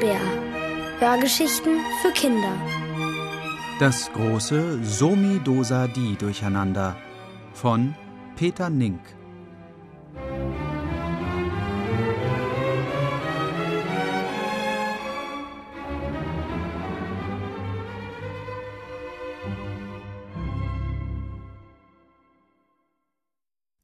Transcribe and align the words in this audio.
Bär. 0.00 0.20
Hörgeschichten 1.00 1.80
für 2.00 2.12
Kinder. 2.12 2.52
Das 3.80 4.12
große 4.12 4.84
Somi 4.84 5.40
Dosa 5.42 5.88
Di 5.88 6.16
Durcheinander 6.16 6.96
von 7.52 7.94
Peter 8.36 8.70
Nink. 8.70 9.00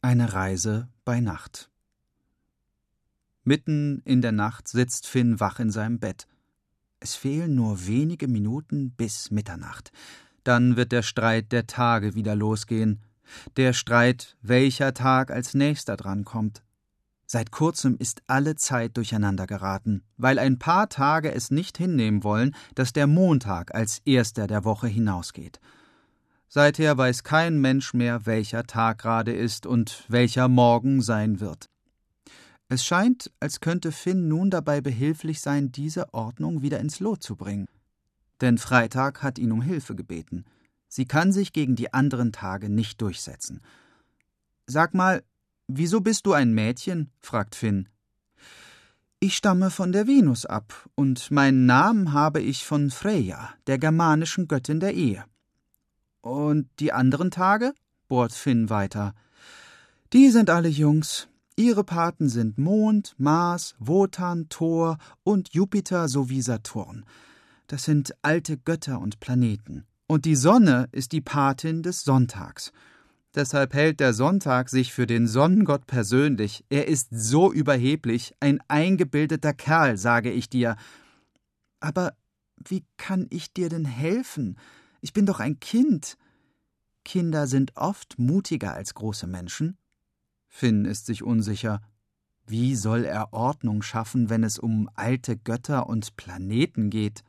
Eine 0.00 0.32
Reise 0.32 0.88
bei 1.04 1.18
Nacht. 1.20 1.73
Mitten 3.44 4.00
in 4.06 4.22
der 4.22 4.32
Nacht 4.32 4.68
sitzt 4.68 5.06
Finn 5.06 5.38
wach 5.38 5.60
in 5.60 5.70
seinem 5.70 5.98
Bett. 5.98 6.26
Es 6.98 7.14
fehlen 7.14 7.54
nur 7.54 7.86
wenige 7.86 8.26
Minuten 8.26 8.92
bis 8.92 9.30
Mitternacht. 9.30 9.92
Dann 10.44 10.76
wird 10.76 10.92
der 10.92 11.02
Streit 11.02 11.52
der 11.52 11.66
Tage 11.66 12.14
wieder 12.14 12.34
losgehen. 12.34 13.02
Der 13.58 13.74
Streit, 13.74 14.36
welcher 14.40 14.94
Tag 14.94 15.30
als 15.30 15.52
nächster 15.52 15.96
drankommt. 15.96 16.62
Seit 17.26 17.50
kurzem 17.50 17.96
ist 17.98 18.22
alle 18.26 18.56
Zeit 18.56 18.96
durcheinander 18.96 19.46
geraten, 19.46 20.02
weil 20.16 20.38
ein 20.38 20.58
paar 20.58 20.88
Tage 20.88 21.32
es 21.32 21.50
nicht 21.50 21.76
hinnehmen 21.76 22.24
wollen, 22.24 22.54
dass 22.74 22.92
der 22.94 23.06
Montag 23.06 23.74
als 23.74 24.00
erster 24.06 24.46
der 24.46 24.64
Woche 24.64 24.86
hinausgeht. 24.86 25.60
Seither 26.48 26.96
weiß 26.96 27.24
kein 27.24 27.60
Mensch 27.60 27.92
mehr, 27.92 28.24
welcher 28.24 28.64
Tag 28.64 28.98
gerade 28.98 29.32
ist 29.32 29.66
und 29.66 30.04
welcher 30.08 30.48
morgen 30.48 31.02
sein 31.02 31.40
wird. 31.40 31.68
Es 32.68 32.84
scheint, 32.84 33.30
als 33.40 33.60
könnte 33.60 33.92
Finn 33.92 34.28
nun 34.28 34.50
dabei 34.50 34.80
behilflich 34.80 35.40
sein, 35.40 35.70
diese 35.70 36.12
Ordnung 36.14 36.62
wieder 36.62 36.80
ins 36.80 37.00
Lot 37.00 37.22
zu 37.22 37.36
bringen. 37.36 37.68
Denn 38.40 38.58
Freitag 38.58 39.22
hat 39.22 39.38
ihn 39.38 39.52
um 39.52 39.62
Hilfe 39.62 39.94
gebeten. 39.94 40.44
Sie 40.88 41.06
kann 41.06 41.32
sich 41.32 41.52
gegen 41.52 41.76
die 41.76 41.92
anderen 41.92 42.32
Tage 42.32 42.68
nicht 42.68 43.00
durchsetzen. 43.00 43.60
Sag 44.66 44.94
mal, 44.94 45.22
wieso 45.66 46.00
bist 46.00 46.26
du 46.26 46.32
ein 46.32 46.52
Mädchen? 46.52 47.10
fragt 47.20 47.54
Finn. 47.54 47.88
Ich 49.20 49.36
stamme 49.36 49.70
von 49.70 49.92
der 49.92 50.06
Venus 50.06 50.44
ab, 50.44 50.88
und 50.94 51.30
meinen 51.30 51.66
Namen 51.66 52.12
habe 52.12 52.40
ich 52.40 52.64
von 52.64 52.90
Freya, 52.90 53.54
der 53.66 53.78
germanischen 53.78 54.48
Göttin 54.48 54.80
der 54.80 54.94
Ehe. 54.94 55.24
Und 56.20 56.68
die 56.78 56.92
anderen 56.92 57.30
Tage? 57.30 57.74
bohrt 58.08 58.32
Finn 58.32 58.70
weiter. 58.70 59.14
Die 60.12 60.30
sind 60.30 60.50
alle 60.50 60.68
Jungs. 60.68 61.28
Ihre 61.56 61.84
Paten 61.84 62.28
sind 62.28 62.58
Mond, 62.58 63.14
Mars, 63.16 63.76
Wotan, 63.78 64.48
Thor 64.48 64.98
und 65.22 65.54
Jupiter 65.54 66.08
sowie 66.08 66.42
Saturn. 66.42 67.04
Das 67.68 67.84
sind 67.84 68.12
alte 68.22 68.58
Götter 68.58 69.00
und 69.00 69.20
Planeten. 69.20 69.86
Und 70.08 70.24
die 70.24 70.34
Sonne 70.34 70.88
ist 70.90 71.12
die 71.12 71.20
Patin 71.20 71.82
des 71.82 72.02
Sonntags. 72.02 72.72
Deshalb 73.36 73.72
hält 73.72 74.00
der 74.00 74.14
Sonntag 74.14 74.68
sich 74.68 74.92
für 74.92 75.06
den 75.06 75.28
Sonnengott 75.28 75.86
persönlich. 75.86 76.64
Er 76.70 76.88
ist 76.88 77.08
so 77.10 77.52
überheblich, 77.52 78.34
ein 78.40 78.60
eingebildeter 78.68 79.54
Kerl, 79.54 79.96
sage 79.96 80.30
ich 80.30 80.48
dir. 80.48 80.76
Aber 81.80 82.14
wie 82.68 82.84
kann 82.96 83.26
ich 83.30 83.52
dir 83.52 83.68
denn 83.68 83.84
helfen? 83.84 84.58
Ich 85.00 85.12
bin 85.12 85.24
doch 85.26 85.38
ein 85.38 85.60
Kind. 85.60 86.16
Kinder 87.04 87.46
sind 87.46 87.76
oft 87.76 88.18
mutiger 88.18 88.74
als 88.74 88.94
große 88.94 89.26
Menschen. 89.26 89.76
Finn 90.56 90.84
ist 90.84 91.06
sich 91.06 91.24
unsicher. 91.24 91.80
Wie 92.46 92.76
soll 92.76 93.04
er 93.04 93.32
Ordnung 93.32 93.82
schaffen, 93.82 94.30
wenn 94.30 94.44
es 94.44 94.56
um 94.56 94.88
alte 94.94 95.36
Götter 95.36 95.88
und 95.88 96.14
Planeten 96.14 96.90
geht? 96.90 97.24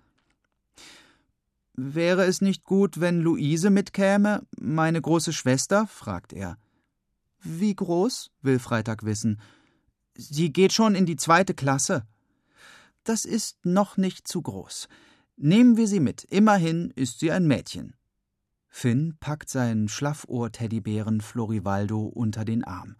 Wäre 1.73 2.25
es 2.25 2.41
nicht 2.41 2.65
gut, 2.65 2.99
wenn 2.99 3.21
Luise 3.21 3.71
mitkäme, 3.71 4.45
meine 4.59 5.01
große 5.01 5.33
Schwester? 5.33 5.87
fragt 5.87 6.33
er. 6.33 6.59
Wie 7.41 7.75
groß? 7.75 8.29
will 8.43 8.59
Freitag 8.59 9.03
wissen. 9.05 9.41
Sie 10.13 10.53
geht 10.53 10.71
schon 10.71 10.93
in 10.93 11.07
die 11.07 11.17
zweite 11.17 11.55
Klasse. 11.55 12.05
Das 13.03 13.25
ist 13.25 13.65
noch 13.65 13.97
nicht 13.97 14.27
zu 14.27 14.43
groß. 14.43 14.87
Nehmen 15.35 15.77
wir 15.77 15.87
sie 15.87 15.99
mit. 15.99 16.25
Immerhin 16.25 16.91
ist 16.91 17.21
sie 17.21 17.31
ein 17.31 17.47
Mädchen. 17.47 17.95
Finn 18.67 19.17
packt 19.19 19.49
seinen 19.49 19.87
Schlaffohr-Teddybären 19.87 21.21
Florivaldo 21.21 22.01
unter 22.03 22.45
den 22.45 22.63
Arm. 22.63 22.95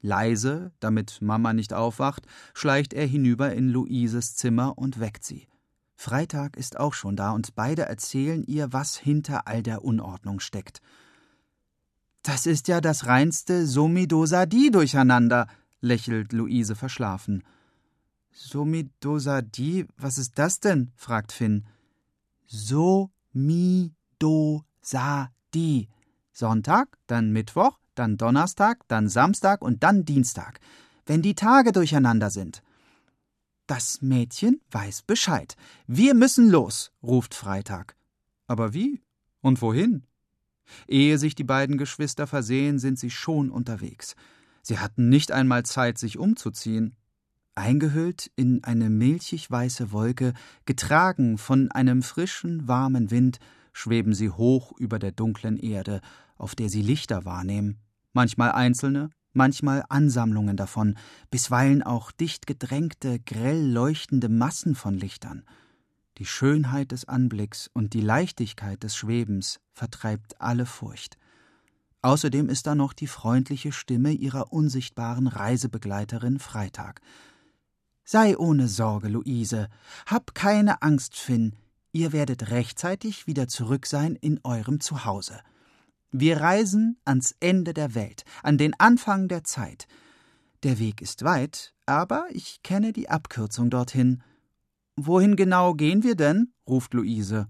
Leise, 0.00 0.72
damit 0.80 1.20
Mama 1.20 1.52
nicht 1.52 1.72
aufwacht, 1.72 2.26
schleicht 2.54 2.92
er 2.92 3.06
hinüber 3.06 3.52
in 3.52 3.68
Luises 3.68 4.36
Zimmer 4.36 4.78
und 4.78 5.00
weckt 5.00 5.24
sie. 5.24 5.48
Freitag 5.94 6.56
ist 6.56 6.78
auch 6.78 6.92
schon 6.92 7.16
da 7.16 7.30
und 7.32 7.54
beide 7.54 7.82
erzählen 7.82 8.44
ihr, 8.44 8.72
was 8.72 8.96
hinter 8.96 9.48
all 9.48 9.62
der 9.62 9.82
Unordnung 9.84 10.40
steckt. 10.40 10.80
Das 12.22 12.44
ist 12.46 12.68
ja 12.68 12.80
das 12.80 13.06
reinste 13.06 13.66
Somidosadi 13.66 14.70
durcheinander, 14.70 15.46
lächelt 15.80 16.32
Luise 16.32 16.74
verschlafen. 16.74 17.44
Somidosadi, 18.32 19.86
was 19.96 20.18
ist 20.18 20.38
das 20.38 20.60
denn? 20.60 20.92
fragt 20.96 21.32
Finn. 21.32 21.64
So-mi-do-sa-di. 22.46 23.92
Sonntag, 26.32 26.98
dann 27.06 27.32
Mittwoch, 27.32 27.78
dann 27.98 28.16
Donnerstag, 28.16 28.86
dann 28.88 29.08
Samstag 29.08 29.62
und 29.62 29.82
dann 29.82 30.04
Dienstag, 30.04 30.60
wenn 31.06 31.22
die 31.22 31.34
Tage 31.34 31.72
durcheinander 31.72 32.30
sind. 32.30 32.62
Das 33.66 34.00
Mädchen 34.00 34.60
weiß 34.70 35.02
Bescheid. 35.02 35.56
Wir 35.88 36.14
müssen 36.14 36.50
los, 36.50 36.92
ruft 37.02 37.34
Freitag. 37.34 37.96
Aber 38.46 38.74
wie? 38.74 39.02
Und 39.40 39.60
wohin? 39.60 40.04
Ehe 40.86 41.18
sich 41.18 41.34
die 41.34 41.44
beiden 41.44 41.78
Geschwister 41.78 42.26
versehen, 42.26 42.78
sind 42.78 42.98
sie 42.98 43.10
schon 43.10 43.50
unterwegs. 43.50 44.14
Sie 44.62 44.78
hatten 44.78 45.08
nicht 45.08 45.32
einmal 45.32 45.64
Zeit, 45.64 45.98
sich 45.98 46.18
umzuziehen. 46.18 46.94
Eingehüllt 47.56 48.30
in 48.36 48.62
eine 48.62 48.90
milchig 48.90 49.50
weiße 49.50 49.90
Wolke, 49.90 50.32
getragen 50.64 51.38
von 51.38 51.70
einem 51.70 52.02
frischen, 52.02 52.68
warmen 52.68 53.10
Wind, 53.10 53.38
schweben 53.72 54.14
sie 54.14 54.30
hoch 54.30 54.72
über 54.78 54.98
der 54.98 55.12
dunklen 55.12 55.56
Erde, 55.56 56.00
auf 56.36 56.54
der 56.54 56.68
sie 56.68 56.82
Lichter 56.82 57.24
wahrnehmen 57.24 57.80
manchmal 58.16 58.50
einzelne, 58.50 59.10
manchmal 59.34 59.84
Ansammlungen 59.88 60.56
davon, 60.56 60.96
bisweilen 61.30 61.84
auch 61.84 62.10
dicht 62.10 62.48
gedrängte, 62.48 63.20
grell 63.20 63.70
leuchtende 63.70 64.28
Massen 64.28 64.74
von 64.74 64.94
Lichtern. 64.94 65.44
Die 66.18 66.24
Schönheit 66.24 66.92
des 66.92 67.04
Anblicks 67.04 67.70
und 67.72 67.92
die 67.92 68.00
Leichtigkeit 68.00 68.82
des 68.82 68.96
Schwebens 68.96 69.60
vertreibt 69.74 70.40
alle 70.40 70.64
Furcht. 70.64 71.18
Außerdem 72.00 72.48
ist 72.48 72.66
da 72.66 72.74
noch 72.74 72.94
die 72.94 73.06
freundliche 73.06 73.70
Stimme 73.70 74.12
ihrer 74.12 74.50
unsichtbaren 74.50 75.26
Reisebegleiterin 75.26 76.38
Freitag. 76.38 77.02
Sei 78.04 78.38
ohne 78.38 78.66
Sorge, 78.66 79.08
Luise, 79.08 79.68
hab 80.06 80.34
keine 80.34 80.80
Angst, 80.80 81.16
Finn, 81.16 81.54
ihr 81.92 82.12
werdet 82.12 82.50
rechtzeitig 82.50 83.26
wieder 83.26 83.46
zurück 83.46 83.84
sein 83.84 84.16
in 84.16 84.40
eurem 84.42 84.80
Zuhause. 84.80 85.40
Wir 86.12 86.40
reisen 86.40 86.98
ans 87.04 87.34
Ende 87.40 87.74
der 87.74 87.94
Welt, 87.94 88.24
an 88.42 88.58
den 88.58 88.74
Anfang 88.78 89.28
der 89.28 89.44
Zeit. 89.44 89.86
Der 90.62 90.78
Weg 90.78 91.02
ist 91.02 91.24
weit, 91.24 91.74
aber 91.84 92.26
ich 92.30 92.62
kenne 92.62 92.92
die 92.92 93.08
Abkürzung 93.08 93.70
dorthin. 93.70 94.22
Wohin 94.96 95.36
genau 95.36 95.74
gehen 95.74 96.02
wir 96.02 96.14
denn? 96.14 96.52
ruft 96.66 96.94
Luise. 96.94 97.48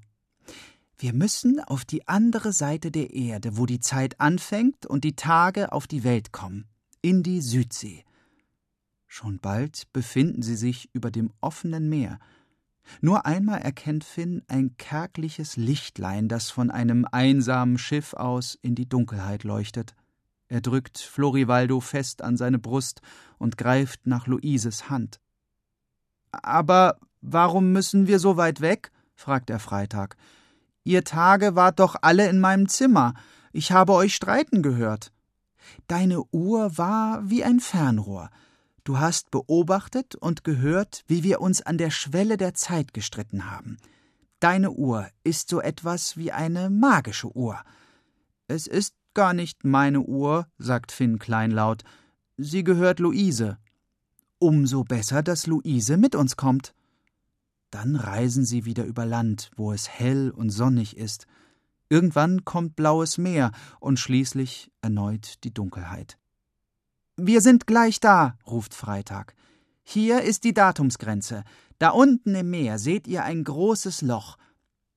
Wir 0.98 1.12
müssen 1.12 1.60
auf 1.60 1.84
die 1.84 2.08
andere 2.08 2.52
Seite 2.52 2.90
der 2.90 3.12
Erde, 3.12 3.58
wo 3.58 3.66
die 3.66 3.80
Zeit 3.80 4.18
anfängt 4.18 4.86
und 4.86 5.04
die 5.04 5.14
Tage 5.14 5.72
auf 5.72 5.86
die 5.86 6.04
Welt 6.04 6.32
kommen, 6.32 6.66
in 7.02 7.22
die 7.22 7.42
Südsee. 7.42 8.04
Schon 9.06 9.38
bald 9.38 9.92
befinden 9.92 10.42
sie 10.42 10.56
sich 10.56 10.88
über 10.94 11.10
dem 11.10 11.30
offenen 11.40 11.88
Meer, 11.88 12.18
nur 13.00 13.26
einmal 13.26 13.60
erkennt 13.60 14.04
Finn 14.04 14.42
ein 14.48 14.76
kärgliches 14.76 15.56
Lichtlein, 15.56 16.28
das 16.28 16.50
von 16.50 16.70
einem 16.70 17.06
einsamen 17.10 17.78
Schiff 17.78 18.14
aus 18.14 18.56
in 18.62 18.74
die 18.74 18.88
Dunkelheit 18.88 19.44
leuchtet. 19.44 19.94
Er 20.48 20.60
drückt 20.60 20.98
Florivaldo 20.98 21.80
fest 21.80 22.22
an 22.22 22.36
seine 22.36 22.58
Brust 22.58 23.00
und 23.38 23.58
greift 23.58 24.06
nach 24.06 24.26
Luises 24.26 24.88
Hand. 24.88 25.20
Aber 26.30 26.98
warum 27.20 27.72
müssen 27.72 28.06
wir 28.06 28.18
so 28.18 28.36
weit 28.36 28.60
weg? 28.60 28.92
fragt 29.14 29.50
er 29.50 29.58
Freitag. 29.58 30.16
Ihr 30.84 31.02
Tage 31.02 31.56
wart 31.56 31.80
doch 31.80 31.96
alle 32.02 32.28
in 32.28 32.38
meinem 32.38 32.68
Zimmer. 32.68 33.14
Ich 33.52 33.72
habe 33.72 33.92
euch 33.94 34.14
streiten 34.14 34.62
gehört. 34.62 35.12
Deine 35.88 36.22
Uhr 36.30 36.78
war 36.78 37.28
wie 37.28 37.42
ein 37.42 37.58
Fernrohr. 37.58 38.30
Du 38.86 39.00
hast 39.00 39.32
beobachtet 39.32 40.14
und 40.14 40.44
gehört, 40.44 41.02
wie 41.08 41.24
wir 41.24 41.40
uns 41.40 41.60
an 41.60 41.76
der 41.76 41.90
Schwelle 41.90 42.36
der 42.36 42.54
Zeit 42.54 42.94
gestritten 42.94 43.50
haben. 43.50 43.78
Deine 44.38 44.70
Uhr 44.70 45.08
ist 45.24 45.48
so 45.48 45.60
etwas 45.60 46.16
wie 46.16 46.30
eine 46.30 46.70
magische 46.70 47.36
Uhr. 47.36 47.60
Es 48.46 48.68
ist 48.68 48.94
gar 49.12 49.34
nicht 49.34 49.64
meine 49.64 50.02
Uhr, 50.02 50.46
sagt 50.58 50.92
Finn 50.92 51.18
kleinlaut. 51.18 51.82
Sie 52.36 52.62
gehört 52.62 53.00
Luise. 53.00 53.58
Umso 54.38 54.84
besser, 54.84 55.24
dass 55.24 55.48
Luise 55.48 55.96
mit 55.96 56.14
uns 56.14 56.36
kommt. 56.36 56.72
Dann 57.72 57.96
reisen 57.96 58.44
sie 58.44 58.66
wieder 58.66 58.84
über 58.84 59.04
Land, 59.04 59.50
wo 59.56 59.72
es 59.72 59.88
hell 59.88 60.30
und 60.30 60.50
sonnig 60.50 60.96
ist. 60.96 61.26
Irgendwann 61.88 62.44
kommt 62.44 62.76
blaues 62.76 63.18
Meer 63.18 63.50
und 63.80 63.98
schließlich 63.98 64.70
erneut 64.80 65.42
die 65.42 65.52
Dunkelheit. 65.52 66.18
Wir 67.18 67.40
sind 67.40 67.66
gleich 67.66 67.98
da, 67.98 68.36
ruft 68.46 68.74
Freitag. 68.74 69.34
Hier 69.82 70.20
ist 70.20 70.44
die 70.44 70.52
Datumsgrenze. 70.52 71.44
Da 71.78 71.90
unten 71.90 72.34
im 72.34 72.50
Meer 72.50 72.78
seht 72.78 73.06
ihr 73.06 73.24
ein 73.24 73.42
großes 73.42 74.02
Loch. 74.02 74.36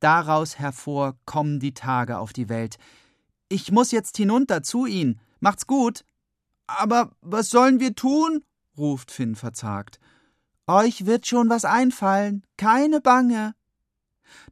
Daraus 0.02 0.60
hervor 0.60 1.18
kommen 1.26 1.62
die 1.62 1.74
Tage 1.74 2.18
auf 2.18 2.34
die 2.34 2.50
Welt. 2.50 2.78
Ich 3.48 3.72
muss 3.72 3.92
jetzt 3.92 4.18
hinunter 4.18 4.64
zu 4.64 4.86
Ihnen. 4.86 5.22
Macht's 5.40 5.66
gut. 5.66 6.04
Aber 6.68 7.12
was 7.22 7.50
sollen 7.50 7.80
wir 7.80 7.96
tun? 7.96 8.44
ruft 8.78 9.12
Finn 9.12 9.36
verzagt. 9.36 10.00
Euch 10.68 11.06
wird 11.06 11.26
schon 11.26 11.50
was 11.50 11.64
einfallen. 11.64 12.44
Keine 12.58 13.00
Bange. 13.00 13.56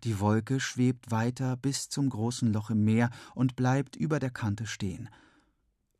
Die 0.06 0.22
Wolke 0.22 0.62
schwebt 0.62 1.12
weiter 1.12 1.58
bis 1.58 1.90
zum 1.90 2.10
großen 2.10 2.54
Loch 2.54 2.70
im 2.70 2.86
Meer 2.86 3.10
und 3.36 3.58
bleibt 3.58 3.98
über 3.98 4.20
der 4.20 4.31
Kante 4.31 4.66
stehen. 4.68 5.10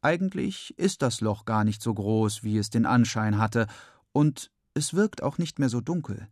Eigentlich 0.07 0.74
ist 0.80 1.01
das 1.01 1.19
Loch 1.19 1.44
gar 1.44 1.65
nicht 1.65 1.81
so 1.81 1.94
groß, 1.94 2.42
wie 2.42 2.57
es 2.57 2.69
den 2.69 2.86
Anschein 2.86 3.38
hatte, 3.38 3.68
und 4.13 4.51
es 4.74 4.94
wirkt 4.94 5.21
auch 5.21 5.38
nicht 5.38 5.59
mehr 5.59 5.68
so 5.68 5.81
dunkel. 5.81 6.30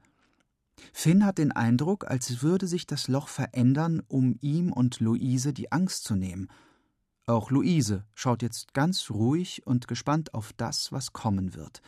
Finn 0.94 1.25
hat 1.25 1.39
den 1.39 1.51
Eindruck, 1.51 2.10
als 2.10 2.42
würde 2.42 2.68
sich 2.68 2.88
das 2.88 3.10
Loch 3.10 3.27
verändern, 3.27 4.01
um 4.07 4.38
ihm 4.39 4.72
und 4.72 5.01
Luise 5.01 5.51
die 5.51 5.74
Angst 5.74 6.06
zu 6.06 6.16
nehmen. 6.16 6.48
Auch 7.25 7.51
Luise 7.51 8.06
schaut 8.13 8.44
jetzt 8.44 8.74
ganz 8.74 9.10
ruhig 9.10 9.68
und 9.68 9.89
gespannt 9.89 10.33
auf 10.33 10.54
das, 10.54 10.94
was 10.94 11.12
kommen 11.12 11.54
wird. 11.54 11.81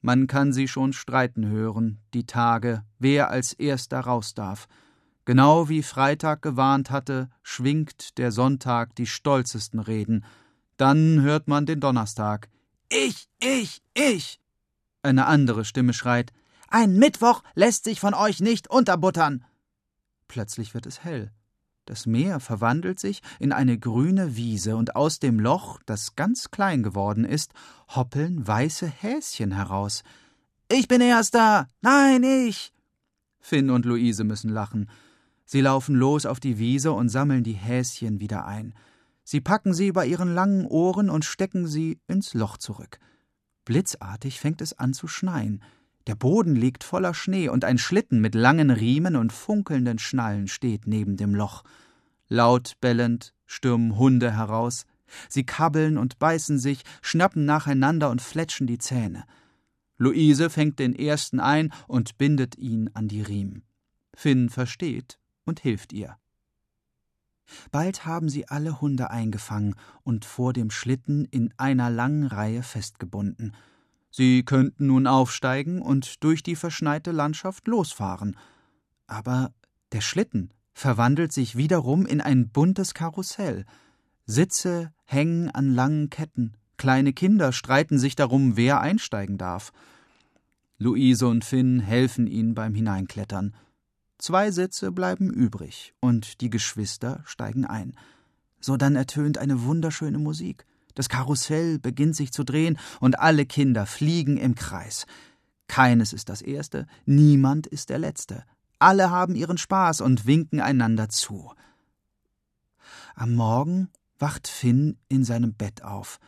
Man 0.00 0.26
kann 0.26 0.54
sie 0.54 0.68
schon 0.68 0.94
streiten 0.94 1.46
hören, 1.46 1.98
die 2.14 2.24
Tage, 2.24 2.82
wer 2.98 3.28
als 3.28 3.52
erster 3.52 4.00
raus 4.00 4.32
darf. 4.32 4.68
Genau 5.26 5.68
wie 5.68 5.82
Freitag 5.82 6.40
gewarnt 6.40 6.90
hatte, 6.90 7.28
schwingt 7.42 8.16
der 8.16 8.32
Sonntag 8.32 8.94
die 8.94 9.06
stolzesten 9.06 9.80
Reden. 9.80 10.24
Dann 10.80 11.20
hört 11.20 11.46
man 11.46 11.66
den 11.66 11.78
Donnerstag. 11.78 12.48
Ich, 12.88 13.28
ich, 13.38 13.82
ich. 13.92 14.40
Eine 15.02 15.26
andere 15.26 15.66
Stimme 15.66 15.92
schreit 15.92 16.32
Ein 16.68 16.96
Mittwoch 16.96 17.42
lässt 17.54 17.84
sich 17.84 18.00
von 18.00 18.14
euch 18.14 18.40
nicht 18.40 18.70
unterbuttern. 18.70 19.44
Plötzlich 20.26 20.72
wird 20.72 20.86
es 20.86 21.04
hell. 21.04 21.32
Das 21.84 22.06
Meer 22.06 22.40
verwandelt 22.40 22.98
sich 22.98 23.20
in 23.38 23.52
eine 23.52 23.78
grüne 23.78 24.36
Wiese, 24.36 24.74
und 24.74 24.96
aus 24.96 25.18
dem 25.18 25.38
Loch, 25.38 25.80
das 25.84 26.16
ganz 26.16 26.50
klein 26.50 26.82
geworden 26.82 27.26
ist, 27.26 27.52
hoppeln 27.94 28.46
weiße 28.46 28.86
Häschen 28.86 29.52
heraus. 29.52 30.02
Ich 30.72 30.88
bin 30.88 31.02
Erster. 31.02 31.68
Nein, 31.82 32.22
ich. 32.22 32.72
Finn 33.38 33.68
und 33.68 33.84
Luise 33.84 34.24
müssen 34.24 34.48
lachen. 34.48 34.88
Sie 35.44 35.60
laufen 35.60 35.94
los 35.94 36.24
auf 36.24 36.40
die 36.40 36.58
Wiese 36.58 36.92
und 36.92 37.10
sammeln 37.10 37.44
die 37.44 37.52
Häschen 37.52 38.18
wieder 38.18 38.46
ein. 38.46 38.72
Sie 39.30 39.40
packen 39.40 39.74
sie 39.74 39.86
über 39.86 40.06
ihren 40.06 40.34
langen 40.34 40.66
Ohren 40.66 41.08
und 41.08 41.24
stecken 41.24 41.68
sie 41.68 42.00
ins 42.08 42.34
Loch 42.34 42.56
zurück. 42.56 42.98
Blitzartig 43.64 44.40
fängt 44.40 44.60
es 44.60 44.76
an 44.76 44.92
zu 44.92 45.06
schneien. 45.06 45.62
Der 46.08 46.16
Boden 46.16 46.56
liegt 46.56 46.82
voller 46.82 47.14
Schnee 47.14 47.48
und 47.48 47.64
ein 47.64 47.78
Schlitten 47.78 48.20
mit 48.20 48.34
langen 48.34 48.70
Riemen 48.72 49.14
und 49.14 49.32
funkelnden 49.32 50.00
Schnallen 50.00 50.48
steht 50.48 50.88
neben 50.88 51.16
dem 51.16 51.32
Loch. 51.36 51.62
Laut 52.26 52.72
bellend 52.80 53.32
stürmen 53.46 53.96
Hunde 53.96 54.32
heraus. 54.32 54.84
Sie 55.28 55.46
kabbeln 55.46 55.96
und 55.96 56.18
beißen 56.18 56.58
sich, 56.58 56.82
schnappen 57.00 57.44
nacheinander 57.44 58.10
und 58.10 58.22
fletschen 58.22 58.66
die 58.66 58.78
Zähne. 58.78 59.22
Luise 59.96 60.50
fängt 60.50 60.80
den 60.80 60.92
ersten 60.92 61.38
ein 61.38 61.72
und 61.86 62.18
bindet 62.18 62.58
ihn 62.58 62.90
an 62.94 63.06
die 63.06 63.22
Riemen. 63.22 63.62
Finn 64.12 64.48
versteht 64.50 65.20
und 65.44 65.60
hilft 65.60 65.92
ihr. 65.92 66.19
Bald 67.70 68.06
haben 68.06 68.28
sie 68.28 68.48
alle 68.48 68.80
Hunde 68.80 69.10
eingefangen 69.10 69.74
und 70.02 70.24
vor 70.24 70.52
dem 70.52 70.70
Schlitten 70.70 71.24
in 71.24 71.52
einer 71.56 71.90
langen 71.90 72.26
Reihe 72.26 72.62
festgebunden. 72.62 73.54
Sie 74.10 74.42
könnten 74.42 74.88
nun 74.88 75.06
aufsteigen 75.06 75.82
und 75.82 76.22
durch 76.24 76.42
die 76.42 76.56
verschneite 76.56 77.12
Landschaft 77.12 77.68
losfahren. 77.68 78.36
Aber 79.06 79.52
der 79.92 80.00
Schlitten 80.00 80.50
verwandelt 80.72 81.32
sich 81.32 81.56
wiederum 81.56 82.06
in 82.06 82.20
ein 82.20 82.48
buntes 82.48 82.94
Karussell. 82.94 83.64
Sitze 84.26 84.92
hängen 85.04 85.50
an 85.50 85.74
langen 85.74 86.10
Ketten, 86.10 86.54
kleine 86.76 87.12
Kinder 87.12 87.52
streiten 87.52 87.98
sich 87.98 88.16
darum, 88.16 88.56
wer 88.56 88.80
einsteigen 88.80 89.38
darf. 89.38 89.72
Luise 90.78 91.26
und 91.28 91.44
Finn 91.44 91.80
helfen 91.80 92.26
ihnen 92.26 92.54
beim 92.54 92.74
Hineinklettern. 92.74 93.54
Zwei 94.20 94.50
Sitze 94.50 94.92
bleiben 94.92 95.30
übrig, 95.30 95.94
und 95.98 96.42
die 96.42 96.50
Geschwister 96.50 97.22
steigen 97.24 97.64
ein. 97.64 97.94
So 98.60 98.76
dann 98.76 98.94
ertönt 98.94 99.38
eine 99.38 99.62
wunderschöne 99.62 100.18
Musik. 100.18 100.66
Das 100.94 101.08
Karussell 101.08 101.78
beginnt 101.78 102.16
sich 102.16 102.30
zu 102.30 102.44
drehen, 102.44 102.78
und 103.00 103.18
alle 103.18 103.46
Kinder 103.46 103.86
fliegen 103.86 104.36
im 104.36 104.54
Kreis. 104.54 105.06
Keines 105.68 106.12
ist 106.12 106.28
das 106.28 106.42
Erste, 106.42 106.86
niemand 107.06 107.66
ist 107.66 107.88
der 107.88 107.98
Letzte. 107.98 108.44
Alle 108.78 109.10
haben 109.10 109.34
ihren 109.34 109.56
Spaß 109.56 110.02
und 110.02 110.26
winken 110.26 110.60
einander 110.60 111.08
zu. 111.08 111.54
Am 113.14 113.34
Morgen 113.34 113.88
wacht 114.18 114.48
Finn 114.48 114.98
in 115.08 115.24
seinem 115.24 115.54
Bett 115.54 115.82
auf. 115.82 116.20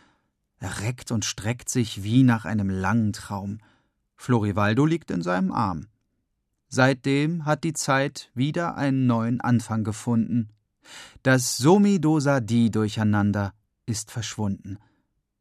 Er 0.61 0.81
reckt 0.81 1.11
und 1.11 1.27
streckt 1.27 1.69
sich 1.69 2.03
wie 2.03 2.23
nach 2.23 2.47
einem 2.47 2.71
langen 2.71 3.13
Traum. 3.13 3.59
Florivaldo 4.17 4.87
liegt 4.87 5.11
in 5.11 5.21
seinem 5.21 5.53
Arm. 5.53 5.89
Seitdem 6.75 7.45
hat 7.45 7.65
die 7.65 7.75
Zeit 7.75 8.31
wieder 8.33 8.77
einen 8.77 9.07
neuen 9.07 9.43
Anfang 9.43 9.85
gefunden. 9.85 10.49
Das 11.23 11.59
Somi-Dosa-Di-Durcheinander 11.59 13.53
ist 13.85 14.11
verschwunden. 14.11 14.79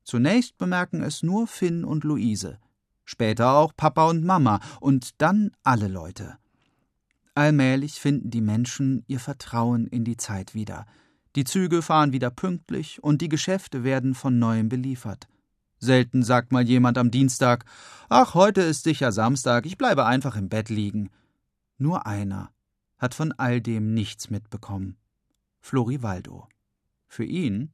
Zunächst 0.03 0.57
bemerken 0.57 1.01
es 1.01 1.23
nur 1.23 1.47
Finn 1.47 1.85
und 1.85 2.03
Luise, 2.03 2.59
später 3.05 3.53
auch 3.53 3.71
Papa 3.77 4.09
und 4.09 4.25
Mama 4.25 4.59
und 4.81 5.21
dann 5.21 5.51
alle 5.63 5.87
Leute. 5.87 6.35
Allmählich 7.33 7.93
finden 7.93 8.29
die 8.29 8.41
Menschen 8.41 9.05
ihr 9.07 9.21
Vertrauen 9.21 9.87
in 9.87 10.03
die 10.03 10.17
Zeit 10.17 10.53
wieder. 10.53 10.85
Die 11.37 11.45
Züge 11.45 11.81
fahren 11.81 12.11
wieder 12.11 12.29
pünktlich 12.29 13.01
und 13.01 13.21
die 13.21 13.29
Geschäfte 13.29 13.85
werden 13.85 14.15
von 14.15 14.37
neuem 14.37 14.67
beliefert. 14.67 15.29
Selten 15.77 16.23
sagt 16.23 16.51
mal 16.51 16.67
jemand 16.67 16.97
am 16.97 17.09
Dienstag: 17.09 17.63
Ach, 18.09 18.33
heute 18.33 18.59
ist 18.59 18.83
sicher 18.83 19.13
Samstag, 19.13 19.65
ich 19.65 19.77
bleibe 19.77 20.05
einfach 20.05 20.35
im 20.35 20.49
Bett 20.49 20.67
liegen. 20.67 21.09
Nur 21.81 22.05
einer 22.05 22.51
hat 22.99 23.15
von 23.15 23.31
all 23.31 23.59
dem 23.59 23.95
nichts 23.95 24.29
mitbekommen. 24.29 24.97
Florivaldo. 25.61 26.47
Für 27.07 27.23
ihn 27.23 27.73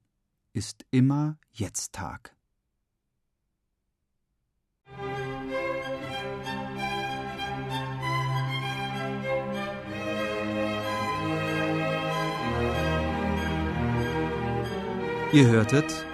ist 0.54 0.86
immer 0.92 1.38
jetzt 1.52 1.92
Tag. 1.92 2.34
Ihr 15.34 15.48
hörtet 15.48 16.06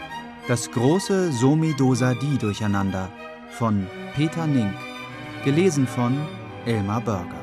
das 0.48 0.72
große 0.72 1.32
Somi-Dosa-Di-Durcheinander 1.32 3.12
von 3.52 3.86
Peter 4.16 4.48
Nink, 4.48 4.74
gelesen 5.46 5.86
von 5.86 6.18
Elmar 6.66 7.02
Börger. 7.02 7.43